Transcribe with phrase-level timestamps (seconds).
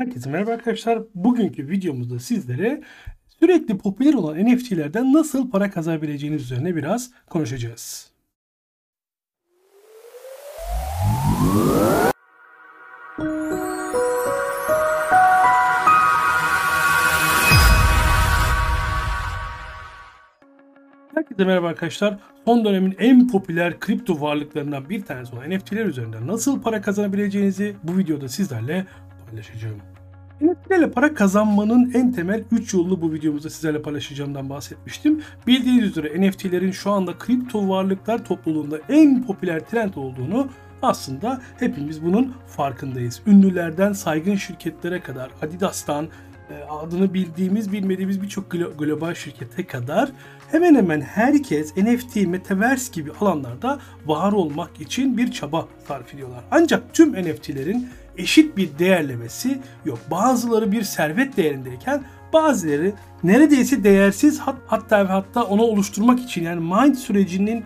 [0.00, 0.98] Herkese merhaba arkadaşlar.
[1.14, 2.82] Bugünkü videomuzda sizlere
[3.40, 8.10] sürekli popüler olan NFT'lerden nasıl para kazanabileceğiniz üzerine biraz konuşacağız.
[21.14, 22.18] Herkese merhaba arkadaşlar.
[22.44, 27.98] Son dönemin en popüler kripto varlıklarından bir tanesi olan NFT'ler üzerinden nasıl para kazanabileceğinizi bu
[27.98, 28.86] videoda sizlerle
[29.30, 29.89] paylaşacağım.
[30.70, 35.22] NFT'lerle para kazanmanın en temel 3 yolunu bu videomuzda sizlerle paylaşacağımdan bahsetmiştim.
[35.46, 40.48] Bildiğiniz üzere NFT'lerin şu anda kripto varlıklar topluluğunda en popüler trend olduğunu
[40.82, 43.20] aslında hepimiz bunun farkındayız.
[43.26, 46.08] Ünlülerden saygın şirketlere kadar Adidas'tan
[46.70, 50.12] adını bildiğimiz bilmediğimiz birçok global şirkete kadar
[50.50, 56.44] hemen hemen herkes NFT, Metaverse gibi alanlarda var olmak için bir çaba sarf ediyorlar.
[56.50, 59.98] Ancak tüm NFT'lerin eşit bir değerlemesi yok.
[60.10, 62.92] Bazıları bir servet değerindeyken bazıları
[63.24, 67.64] neredeyse değersiz hat, hatta ve hatta onu oluşturmak için yani mind sürecinin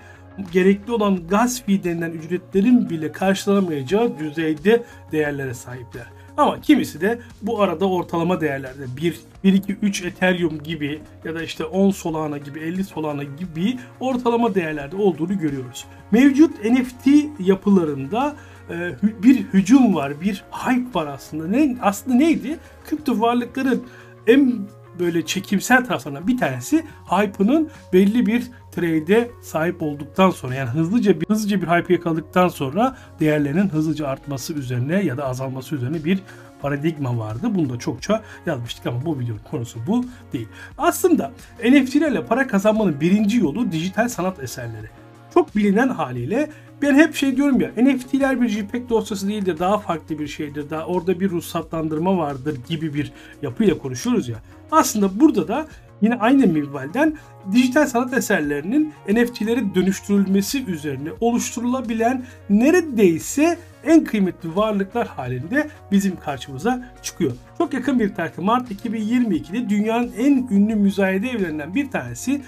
[0.52, 6.06] gerekli olan gaz fee denilen ücretlerin bile karşılanamayacağı düzeyde değerlere sahipler.
[6.36, 11.42] Ama kimisi de bu arada ortalama değerlerde 1, 1 2, 3 Ethereum gibi ya da
[11.42, 15.84] işte 10 Solana gibi 50 Solana gibi ortalama değerlerde olduğunu görüyoruz.
[16.10, 17.06] Mevcut NFT
[17.38, 18.36] yapılarında
[18.70, 21.46] e, bir hücum var, bir hype var aslında.
[21.46, 22.58] Ne, aslında neydi?
[22.84, 23.84] Kripto varlıkların
[24.26, 24.66] en
[24.98, 28.42] böyle çekimsel taraflarından bir tanesi hype'ının belli bir
[28.74, 34.52] trade'e sahip olduktan sonra yani hızlıca bir hızlıca bir hype yakaladıktan sonra değerlerinin hızlıca artması
[34.52, 36.18] üzerine ya da azalması üzerine bir
[36.62, 37.50] paradigma vardı.
[37.54, 40.48] Bunu da çokça yazmıştık ama bu videonun konusu bu değil.
[40.78, 41.32] Aslında
[41.64, 44.86] NFT'lerle para kazanmanın birinci yolu dijital sanat eserleri.
[45.34, 46.50] Çok bilinen haliyle
[46.82, 50.86] ben hep şey diyorum ya NFT'ler bir JPEG dosyası değildir daha farklı bir şeydir daha
[50.86, 53.12] orada bir ruhsatlandırma vardır gibi bir
[53.42, 54.36] yapıyla konuşuyoruz ya.
[54.70, 55.66] Aslında burada da
[56.02, 57.16] yine aynı minvalden
[57.52, 67.32] dijital sanat eserlerinin NFT'lere dönüştürülmesi üzerine oluşturulabilen neredeyse en kıymetli varlıklar halinde bizim karşımıza çıkıyor.
[67.58, 72.42] Çok yakın bir tarihte Mart 2022'de dünyanın en ünlü müzayede evlerinden bir tanesi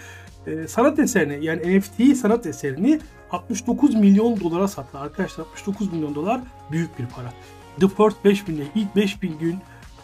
[0.47, 5.45] e, sanat eserini yani NFT sanat eserini 69 milyon dolara sattı arkadaşlar.
[5.45, 6.41] 69 milyon dolar
[6.71, 7.33] büyük bir para.
[7.81, 9.59] The First 5000 ilk 5000 gün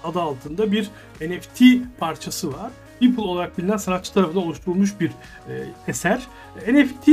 [0.05, 1.63] adı altında bir NFT
[1.99, 2.71] parçası var.
[3.03, 5.53] Beeple olarak bilinen sanatçı tarafından oluşturulmuş bir e,
[5.89, 6.27] eser.
[6.69, 7.09] NFT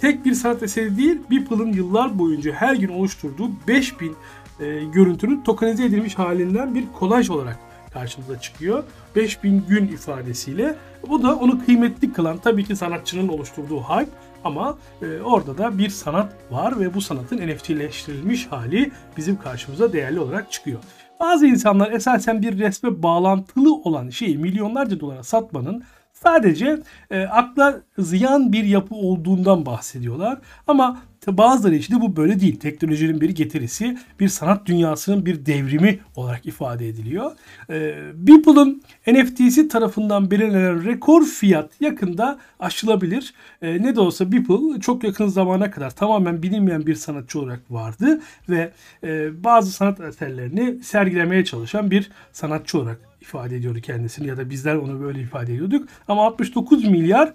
[0.00, 4.16] tek bir sanat eseri değil, Beeple'ın yıllar boyunca her gün oluşturduğu 5000
[4.60, 7.58] e, görüntünün tokenize edilmiş halinden bir kolaj olarak
[7.92, 8.84] karşımıza çıkıyor.
[9.16, 10.76] 5000 gün ifadesiyle.
[11.08, 14.10] Bu da onu kıymetli kılan tabii ki sanatçının oluşturduğu hype
[14.44, 20.20] ama e, orada da bir sanat var ve bu sanatın NFT'leştirilmiş hali bizim karşımıza değerli
[20.20, 20.78] olarak çıkıyor.
[21.22, 26.78] Bazı insanlar esasen bir resme bağlantılı olan şeyi milyonlarca dolara satmanın sadece
[27.10, 30.38] e, akla ziyan bir yapı olduğundan bahsediyorlar.
[30.66, 32.60] Ama bazıları için de bu böyle değil.
[32.60, 37.32] Teknolojinin bir getirisi, bir sanat dünyasının bir devrimi olarak ifade ediliyor.
[37.70, 43.34] E, Beeple'ın NFT'si tarafından belirlenen rekor fiyat yakında aşılabilir.
[43.62, 48.20] E, ne de olsa Beeple çok yakın zamana kadar tamamen bilinmeyen bir sanatçı olarak vardı
[48.48, 48.72] ve
[49.04, 54.74] e, bazı sanat eserlerini sergilemeye çalışan bir sanatçı olarak ifade ediyordu kendisini ya da bizler
[54.74, 55.88] onu böyle ifade ediyorduk.
[56.08, 57.32] Ama 69 milyar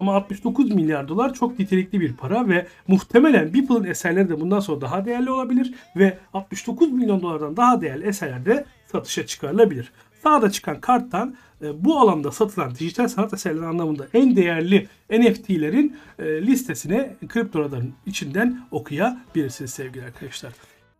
[0.00, 4.80] ama 69 milyar dolar çok nitelikli bir para ve muhtemelen Beeple'ın eserleri de bundan sonra
[4.80, 9.92] daha değerli olabilir ve 69 milyon dolardan daha değerli eserler de satışa çıkarılabilir.
[10.22, 16.24] Sağda çıkan karttan e, bu alanda satılan dijital sanat eserleri anlamında en değerli NFT'lerin e,
[16.46, 20.52] listesine kriptoların içinden okuyabilirsiniz sevgili arkadaşlar.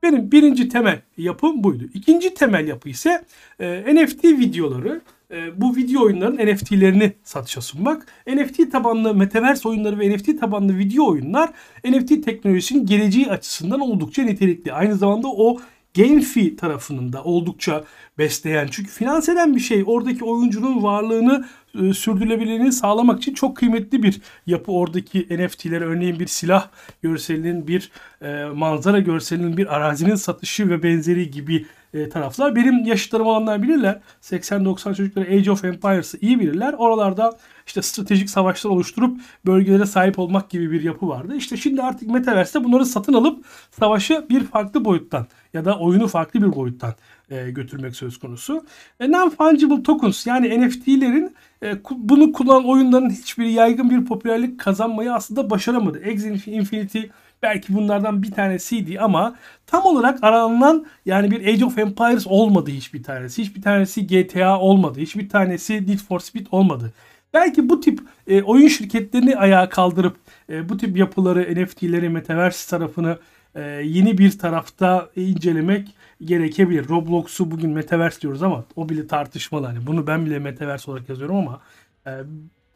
[0.02, 1.84] Benim birinci temel yapım buydu.
[1.94, 3.24] İkinci temel yapı ise
[3.60, 5.00] e, NFT videoları.
[5.30, 8.06] E, bu video oyunların NFT'lerini satışa sunmak.
[8.26, 11.50] NFT tabanlı Metaverse oyunları ve NFT tabanlı video oyunlar
[11.84, 14.72] NFT teknolojisinin geleceği açısından oldukça nitelikli.
[14.72, 15.58] Aynı zamanda o
[15.96, 17.84] GameFi tarafının da oldukça
[18.18, 18.68] besleyen.
[18.70, 19.84] Çünkü finans eden bir şey.
[19.86, 24.72] Oradaki oyuncunun varlığını e, sürdürülebilirliğini sağlamak için çok kıymetli bir yapı.
[24.72, 26.68] Oradaki NFT'ler örneğin bir silah
[27.02, 27.90] görselinin, bir
[28.22, 32.56] e, manzara görselinin, bir arazinin satışı ve benzeri gibi e, taraflar.
[32.56, 34.00] Benim yaşıtlarım olanlar bilirler.
[34.22, 36.72] 80-90 çocukları Age of Empires'ı iyi bilirler.
[36.72, 41.36] Oralarda işte stratejik savaşlar oluşturup bölgelere sahip olmak gibi bir yapı vardı.
[41.36, 46.42] İşte şimdi artık Metaverse'de bunları satın alıp savaşı bir farklı boyuttan ya da oyunu farklı
[46.42, 46.94] bir boyuttan
[47.30, 48.64] e, götürmek söz konusu.
[49.00, 55.50] E, Non-fungible tokens yani NFT'lerin e, bunu kullanan oyunların hiçbiri yaygın bir popülerlik kazanmayı aslında
[55.50, 55.98] başaramadı.
[55.98, 57.00] Axie Infinity
[57.42, 63.02] belki bunlardan bir tanesiydi ama tam olarak aranılan yani bir Age of Empires olmadı hiçbir
[63.02, 63.42] tanesi.
[63.42, 65.00] Hiçbir tanesi GTA olmadı.
[65.00, 66.92] Hiçbir tanesi Need for Speed olmadı.
[67.34, 70.16] Belki bu tip e, oyun şirketlerini ayağa kaldırıp
[70.48, 73.18] e, bu tip yapıları, NFT'leri, Metaverse tarafını
[73.54, 75.88] e, yeni bir tarafta incelemek
[76.24, 76.88] gerekebilir.
[76.88, 79.66] Roblox'u bugün Metaverse diyoruz ama o bile tartışmalı.
[79.66, 81.60] Hani bunu ben bile Metaverse olarak yazıyorum ama
[82.06, 82.10] e,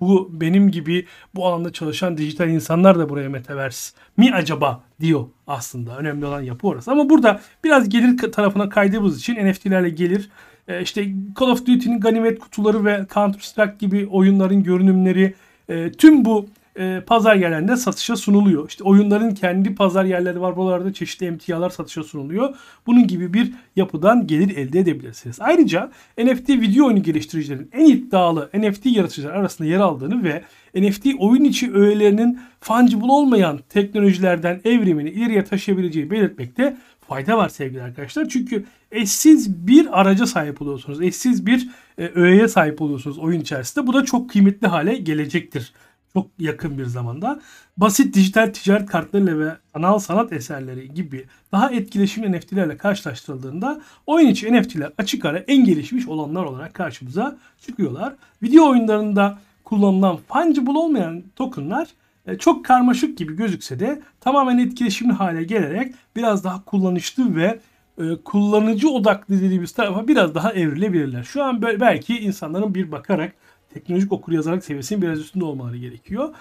[0.05, 5.99] bu benim gibi bu alanda çalışan dijital insanlar da buraya Metaverse mi acaba diyor aslında.
[5.99, 6.91] Önemli olan yapı orası.
[6.91, 10.31] Ama burada biraz gelir tarafına kaydığımız için NFT'lerle gelir
[10.69, 11.07] e, işte
[11.41, 15.35] Call of Duty'nin ganimet kutuları ve Counter Strike gibi oyunların görünümleri
[15.69, 16.47] e, tüm bu
[16.79, 18.69] e, pazar yerlerinde satışa sunuluyor.
[18.69, 20.57] İşte oyunların kendi pazar yerleri var.
[20.57, 22.57] Buralarda çeşitli emtialar satışa sunuluyor.
[22.87, 25.37] Bunun gibi bir yapıdan gelir elde edebilirsiniz.
[25.41, 30.43] Ayrıca NFT video oyunu geliştiricilerin en iddialı NFT yaratıcılar arasında yer aldığını ve
[30.75, 36.77] NFT oyun içi öğelerinin fungible olmayan teknolojilerden evrimini ileriye taşıyabileceği belirtmekte
[37.09, 38.29] fayda var sevgili arkadaşlar.
[38.29, 41.03] Çünkü eşsiz bir araca sahip oluyorsunuz.
[41.03, 41.69] Eşsiz bir
[41.99, 43.87] e, öğeye sahip oluyorsunuz oyun içerisinde.
[43.87, 45.73] Bu da çok kıymetli hale gelecektir
[46.15, 47.41] çok yakın bir zamanda
[47.77, 54.53] basit dijital ticaret kartlarıyla ve anal sanat eserleri gibi daha etkileşimli NFT'lerle karşılaştırıldığında oyun içi
[54.53, 58.15] NFT'ler açık ara en gelişmiş olanlar olarak karşımıza çıkıyorlar.
[58.43, 61.89] Video oyunlarında kullanılan fungible olmayan tokenlar
[62.27, 67.61] e, çok karmaşık gibi gözükse de tamamen etkileşimli hale gelerek biraz daha kullanışlı ve
[67.99, 71.23] e, kullanıcı odaklı dediğimiz tarafa biraz daha evrilebilirler.
[71.23, 73.33] Şu an belki insanların bir bakarak
[73.75, 76.35] teknolojik okuryazarlık seviyesinin biraz üstünde olmaları gerekiyor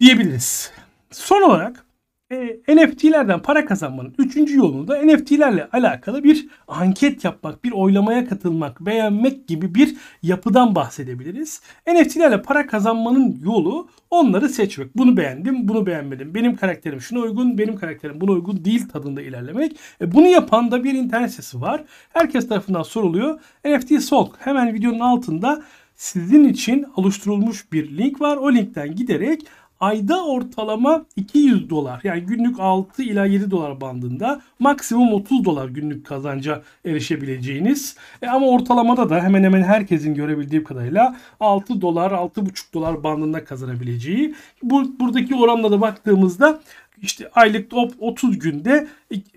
[0.00, 0.72] diyebiliriz.
[1.10, 1.84] Son olarak
[2.32, 8.80] e, NFT'lerden para kazanmanın üçüncü yolunu da NFT'lerle alakalı bir anket yapmak, bir oylamaya katılmak,
[8.80, 11.62] beğenmek gibi bir yapıdan bahsedebiliriz.
[11.86, 14.96] NFT'lerle para kazanmanın yolu onları seçmek.
[14.96, 16.34] Bunu beğendim, bunu beğenmedim.
[16.34, 19.76] Benim karakterim şuna uygun, benim karakterim buna uygun değil tadında ilerlemek.
[20.00, 21.84] E, bunu yapan da bir internet sitesi var.
[22.12, 23.40] Herkes tarafından soruluyor.
[23.64, 25.62] NFT Solk hemen videonun altında
[25.96, 28.36] sizin için oluşturulmuş bir link var.
[28.36, 29.46] O linkten giderek
[29.82, 36.06] ayda ortalama 200 dolar yani günlük 6 ila 7 dolar bandında maksimum 30 dolar günlük
[36.06, 43.04] kazanca erişebileceğiniz e ama ortalamada da hemen hemen herkesin görebildiği kadarıyla 6 dolar 6,5 dolar
[43.04, 46.60] bandında kazanabileceği bu buradaki oranla da baktığımızda
[47.02, 48.88] işte aylık 30 günde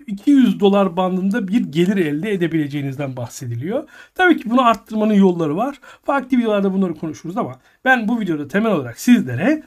[0.06, 3.88] 200 dolar bandında bir gelir elde edebileceğinizden bahsediliyor.
[4.14, 5.80] Tabii ki bunu arttırmanın yolları var.
[6.04, 9.62] Farklı videolarda bunları konuşuruz ama ben bu videoda temel olarak sizlere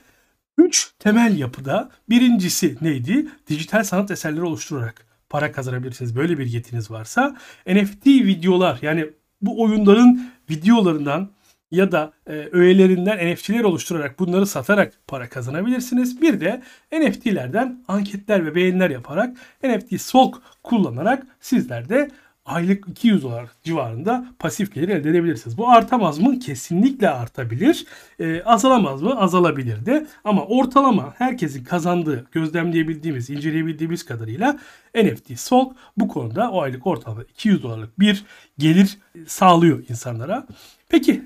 [0.59, 3.27] 3 temel yapıda birincisi neydi?
[3.47, 6.15] Dijital sanat eserleri oluşturarak para kazanabilirsiniz.
[6.15, 7.35] Böyle bir yetiniz varsa
[7.67, 9.09] NFT videolar yani
[9.41, 11.31] bu oyunların videolarından
[11.71, 16.21] ya da e, öğelerinden NFT'ler oluşturarak bunları satarak para kazanabilirsiniz.
[16.21, 16.61] Bir de
[16.91, 22.11] NFT'lerden anketler ve beğeniler yaparak NFT Solk kullanarak sizler de
[22.49, 25.57] aylık 200 dolar civarında pasif gelir elde edebilirsiniz.
[25.57, 26.39] Bu artamaz mı?
[26.39, 27.85] Kesinlikle artabilir.
[28.19, 29.19] Ee, azalamaz mı?
[29.19, 30.07] Azalabilir de.
[30.23, 34.59] Ama ortalama herkesin kazandığı, gözlemleyebildiğimiz, inceleyebildiğimiz kadarıyla
[34.95, 38.25] NFT Solk bu konuda o aylık ortalama 200 dolarlık bir
[38.57, 38.97] gelir
[39.27, 40.47] sağlıyor insanlara.
[40.89, 41.23] Peki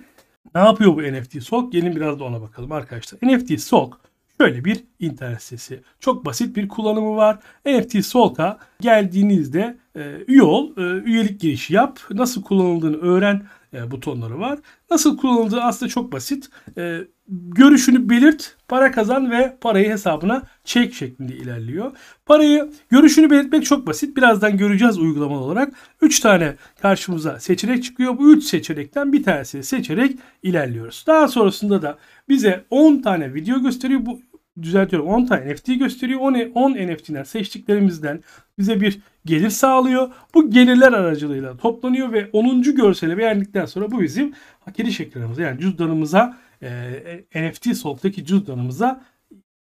[0.55, 1.71] ne yapıyor bu NFT Solk?
[1.71, 3.19] Gelin biraz da ona bakalım arkadaşlar.
[3.23, 3.99] NFT Solk
[4.41, 5.81] şöyle bir internet sitesi.
[5.99, 7.39] Çok basit bir kullanımı var.
[7.65, 14.39] NFT Solk'a geldiğinizde e, üye ol, e, üyelik girişi yap, nasıl kullanıldığını öğren e, butonları
[14.39, 14.59] var.
[14.91, 16.49] Nasıl kullanıldığı aslında çok basit.
[16.77, 21.91] E, görüşünü belirt, para kazan ve parayı hesabına çek şeklinde ilerliyor.
[22.25, 24.17] Parayı, görüşünü belirtmek çok basit.
[24.17, 25.73] Birazdan göreceğiz uygulama olarak.
[26.01, 28.17] 3 tane karşımıza seçenek çıkıyor.
[28.17, 31.03] Bu 3 seçenekten bir tanesini seçerek ilerliyoruz.
[31.07, 31.97] Daha sonrasında da
[32.29, 34.05] bize 10 tane video gösteriyor.
[34.05, 34.21] Bu
[34.61, 36.19] düzeltiyorum 10 tane NFT gösteriyor.
[36.19, 38.23] 10, 10 NFT'ler seçtiklerimizden
[38.59, 40.11] bize bir gelir sağlıyor.
[40.33, 42.61] Bu gelirler aracılığıyla toplanıyor ve 10.
[42.61, 49.03] görseli beğendikten sonra bu bizim hak ediş ekranımıza yani cüzdanımıza e, NFT Solk'taki cüzdanımıza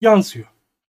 [0.02, 0.48] yansıyor.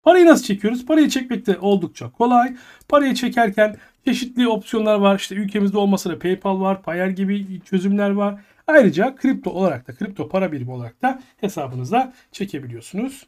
[0.03, 0.87] Parayı nasıl çekiyoruz?
[0.87, 2.57] Parayı çekmek de oldukça kolay.
[2.89, 5.19] Parayı çekerken çeşitli opsiyonlar var.
[5.19, 8.41] İşte ülkemizde olmasa da PayPal var, Payer gibi çözümler var.
[8.67, 13.27] Ayrıca kripto olarak da, kripto para birimi olarak da hesabınıza çekebiliyorsunuz.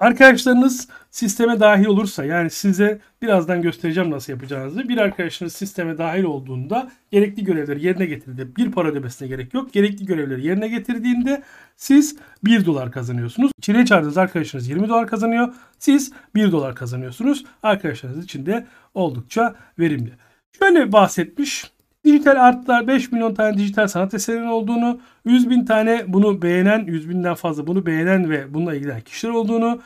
[0.00, 4.88] Arkadaşlarınız sisteme dahil olursa yani size birazdan göstereceğim nasıl yapacağınızı.
[4.88, 9.72] Bir arkadaşınız sisteme dahil olduğunda gerekli görevleri yerine getirdiğinde bir para ödemesine gerek yok.
[9.72, 11.42] Gerekli görevleri yerine getirdiğinde
[11.76, 13.52] siz 1 dolar kazanıyorsunuz.
[13.58, 15.54] İçeriye çağırdığınız arkadaşınız 20 dolar kazanıyor.
[15.78, 17.44] Siz 1 dolar kazanıyorsunuz.
[17.62, 20.12] Arkadaşlarınız için de oldukça verimli.
[20.58, 21.73] Şöyle bahsetmiş.
[22.04, 27.08] Dijital artlar 5 milyon tane dijital sanat eserinin olduğunu, 100 bin tane bunu beğenen, 100
[27.08, 29.82] binden fazla bunu beğenen ve bununla ilgilenen kişiler olduğunu,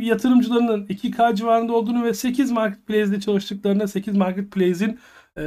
[0.00, 4.98] yatırımcılarının 2K civarında olduğunu ve 8 marketplace'de çalıştıklarında 8 marketplace'in
[5.36, 5.42] e,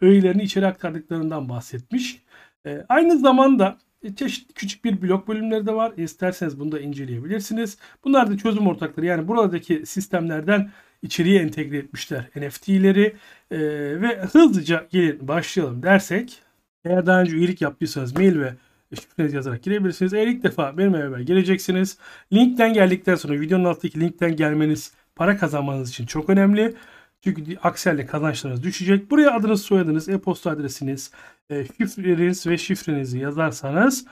[0.00, 2.22] öğelerini içeri aktardıklarından bahsetmiş.
[2.66, 3.78] E, aynı zamanda
[4.16, 5.92] çeşitli küçük bir blok bölümleri de var.
[5.96, 7.78] İsterseniz bunu da inceleyebilirsiniz.
[8.04, 9.06] Bunlar da çözüm ortakları.
[9.06, 10.70] Yani buradaki sistemlerden
[11.04, 13.16] içeriye entegre etmişler NFT'leri
[13.50, 13.58] e,
[14.00, 16.42] ve hızlıca gelin başlayalım dersek
[16.84, 18.54] eğer daha önce üyelik yaptıysanız mail ve
[18.94, 20.14] şifrenizi yazarak girebilirsiniz.
[20.14, 21.98] Eğer ilk defa benimle beraber geleceksiniz.
[22.32, 26.74] Linkten geldikten sonra videonun altındaki linkten gelmeniz para kazanmanız için çok önemli.
[27.22, 29.10] Çünkü aksi kazançlarınız düşecek.
[29.10, 31.10] Buraya adınız, soyadınız, e-posta adresiniz,
[31.50, 34.06] e, şifreniz ve şifrenizi yazarsanız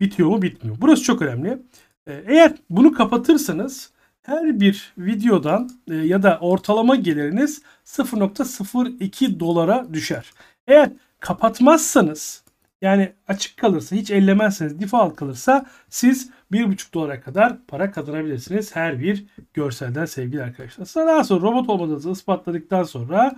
[0.00, 0.76] bitiyor mu bitmiyor.
[0.80, 1.58] Burası çok önemli.
[2.06, 3.92] E, eğer bunu kapatırsanız
[4.26, 10.32] her bir videodan e, ya da ortalama geliriniz 0.02 dolara düşer.
[10.66, 10.90] Eğer
[11.20, 12.44] kapatmazsanız
[12.82, 19.26] yani açık kalırsa hiç ellemezseniz default kalırsa siz 1.5 dolara kadar para kazanabilirsiniz her bir
[19.54, 21.06] görselden sevgili arkadaşlar.
[21.06, 23.36] Daha sonra robot olmadığınızı ispatladıktan sonra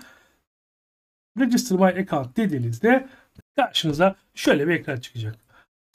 [1.40, 3.09] Register My Account dediğinizde
[3.57, 5.37] karşınıza şöyle bir ekran çıkacak.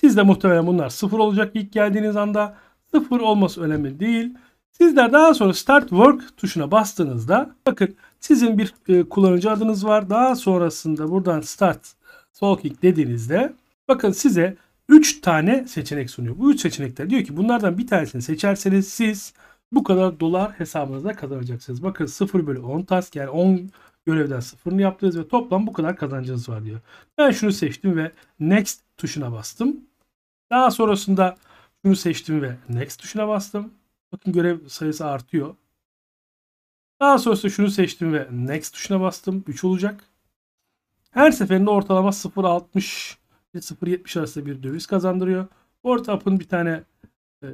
[0.02, 2.58] Sizde muhtemelen bunlar sıfır olacak ilk geldiğiniz anda.
[2.92, 4.34] Sıfır olması önemli değil.
[4.74, 10.10] Sizler daha sonra Start Work tuşuna bastığınızda bakın sizin bir e, kullanıcı adınız var.
[10.10, 11.94] Daha sonrasında buradan Start
[12.40, 13.54] Talking dediğinizde
[13.88, 14.58] bakın size
[14.90, 16.36] 3 tane seçenek sunuyor.
[16.40, 19.34] Bu 3 seçenekler diyor ki bunlardan bir tanesini seçerseniz siz
[19.72, 21.84] bu kadar dolar hesabınızda kazanacaksınız.
[21.84, 23.70] Bakın 0 bölü 10 task yani 10
[24.06, 26.80] görevden sıfırını yaptınız ve toplam bu kadar kazancınız var diyor.
[27.18, 29.78] Ben şunu seçtim ve Next tuşuna bastım.
[30.52, 31.38] Daha sonrasında
[31.86, 33.74] şunu seçtim ve Next tuşuna bastım.
[34.14, 35.56] Bakın görev sayısı artıyor.
[37.00, 39.44] Daha sonrasında şunu seçtim ve Next tuşuna bastım.
[39.48, 40.04] 3 olacak.
[41.12, 43.18] Her seferinde ortalama 0.60
[43.54, 45.48] ile 0.70 arasında bir döviz kazandırıyor.
[45.84, 46.84] Ortap'ın bir tane
[47.44, 47.48] e,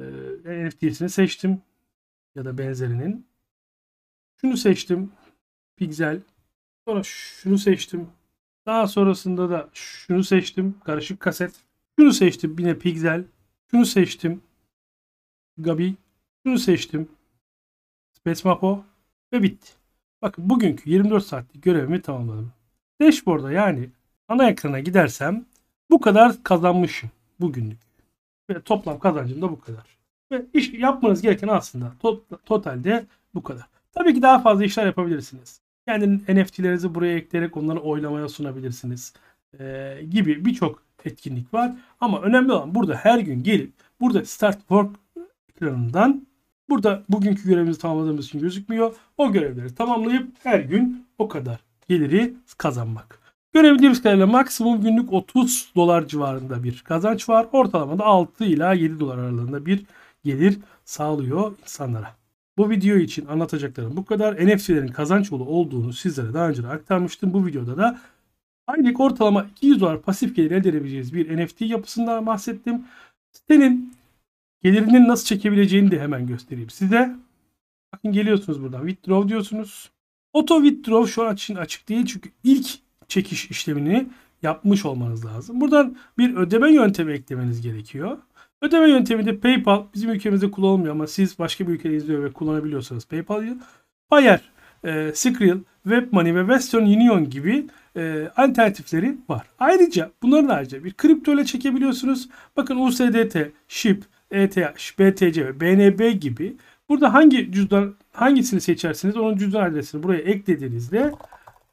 [0.66, 1.62] NFT'sini seçtim.
[2.34, 3.26] Ya da benzerinin.
[4.36, 5.12] Şunu seçtim.
[5.76, 6.20] Pixel.
[6.88, 8.08] Sonra şunu seçtim.
[8.66, 10.78] Daha sonrasında da şunu seçtim.
[10.84, 11.52] Karışık kaset.
[11.98, 12.56] Şunu seçtim.
[12.58, 13.24] Yine Pixel.
[13.70, 14.42] Şunu seçtim.
[15.58, 15.96] Gabi.
[16.46, 17.08] Şunu seçtim.
[18.12, 18.84] Space Mapo.
[19.32, 19.68] Ve bitti.
[20.22, 22.52] Bakın bugünkü 24 saatlik görevimi tamamladım.
[23.00, 23.90] Dashboard'a yani
[24.28, 25.44] ana ekrana gidersem
[25.90, 27.78] bu kadar kazanmışım bugünlük.
[28.50, 29.98] Ve toplam kazancım da bu kadar.
[30.32, 33.66] Ve iş yapmanız gereken aslında to totalde bu kadar.
[33.92, 35.60] Tabii ki daha fazla işler yapabilirsiniz.
[35.88, 39.14] Kendi NFT'lerinizi buraya ekleyerek onları oylamaya sunabilirsiniz.
[39.60, 41.72] Ee, gibi birçok etkinlik var.
[42.00, 44.96] Ama önemli olan burada her gün gelip burada Start Work
[45.48, 46.26] ekranından
[46.70, 48.94] burada bugünkü görevimizi tamamladığımız için gözükmüyor.
[49.18, 53.20] O görevleri tamamlayıp her gün o kadar geliri kazanmak.
[53.52, 57.46] Görebildiğimiz kadarıyla maksimum günlük 30 dolar civarında bir kazanç var.
[57.52, 59.84] Ortalamada 6 ila 7 dolar aralığında bir
[60.24, 62.16] gelir sağlıyor insanlara.
[62.58, 64.46] Bu video için anlatacaklarım bu kadar.
[64.46, 67.32] NFT'lerin kazanç yolu olduğunu sizlere daha önce de aktarmıştım.
[67.32, 67.98] Bu videoda da
[68.66, 72.84] aylık ortalama 200 dolar pasif gelir elde edebileceğiniz bir NFT yapısından bahsettim.
[73.32, 73.94] Sitenin
[74.62, 77.16] gelirinin nasıl çekebileceğini de hemen göstereyim size.
[77.92, 79.90] Bakın geliyorsunuz buradan withdraw diyorsunuz.
[80.34, 82.66] Auto withdraw şu an için açık değil çünkü ilk
[83.08, 84.06] çekiş işlemini
[84.42, 85.60] yapmış olmanız lazım.
[85.60, 88.18] Buradan bir ödeme yöntemi eklemeniz gerekiyor.
[88.62, 93.06] Ödeme yöntemi de PayPal bizim ülkemizde kullanılmıyor ama siz başka bir ülkede izliyor ve kullanabiliyorsanız
[93.06, 93.58] PayPal'ı
[94.08, 94.40] Payer,
[94.84, 99.46] e, Skrill, WebMoney ve Western Union gibi e, alternatifleri var.
[99.58, 102.28] Ayrıca bunların ayrıca bir kripto ile çekebiliyorsunuz.
[102.56, 103.36] Bakın USDT,
[103.68, 106.56] SHIB, ETH, BTC ve BNB gibi
[106.88, 111.12] burada hangi cüzdan hangisini seçerseniz onun cüzdan adresini buraya eklediğinizde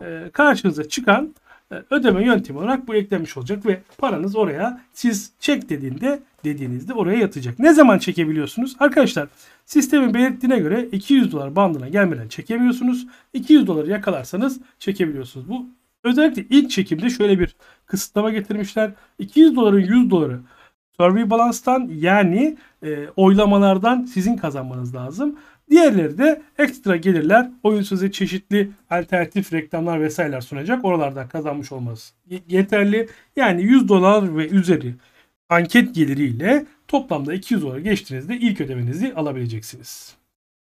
[0.02, 1.36] e, karşınıza çıkan
[1.72, 7.20] e, ödeme yöntemi olarak bu eklenmiş olacak ve paranız oraya siz çek dediğinde dediğinizde oraya
[7.20, 7.60] yatacak.
[7.60, 8.76] Ne zaman çekebiliyorsunuz?
[8.80, 9.28] Arkadaşlar
[9.66, 13.08] sistemin belirttiğine göre 200 dolar bandına gelmeden çekemiyorsunuz.
[13.34, 15.50] 200 doları yakalarsanız çekebiliyorsunuz.
[15.50, 15.66] Bu
[16.04, 18.92] özellikle ilk çekimde şöyle bir kısıtlama getirmişler.
[19.20, 20.40] 200 doların 100 doları
[21.00, 25.40] Survey Balance'tan yani e, oylamalardan sizin kazanmanız lazım.
[25.70, 27.50] Diğerleri de ekstra gelirler.
[27.64, 30.86] Oyun size çeşitli alternatif reklamlar vesaireler sunacak.
[30.86, 32.14] Oralardan kazanmış olması
[32.48, 33.10] yeterli.
[33.36, 34.96] Yani 100 dolar ve üzeri
[35.50, 40.16] anket geliriyle toplamda 200 dolar geçtiğinizde ilk ödemenizi alabileceksiniz.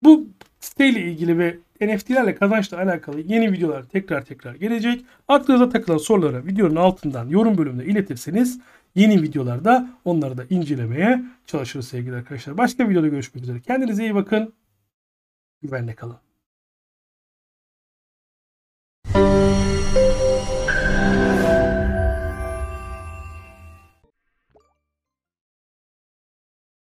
[0.02, 0.26] Bu
[0.61, 5.05] siteyle ilgili ve NFT'lerle kazançla alakalı yeni videolar tekrar tekrar gelecek.
[5.29, 8.61] Aklınıza takılan soruları videonun altından yorum bölümüne iletirseniz
[8.95, 12.59] yeni videolarda onları da incelemeye çalışırız sevgili arkadaşlar.
[12.59, 13.61] Başka videoda görüşmek üzere.
[13.61, 14.53] Kendinize iyi bakın.
[15.63, 16.32] Güvenle kalın.